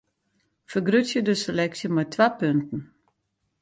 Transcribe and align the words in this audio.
Fergrutsje 0.69 1.19
de 1.27 1.35
seleksje 1.43 1.87
mei 1.95 2.07
twa 2.13 2.27
punten. 2.37 2.81